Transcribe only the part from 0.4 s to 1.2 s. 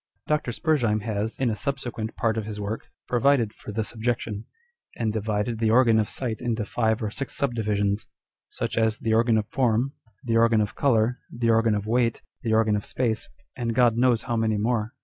Spurz heim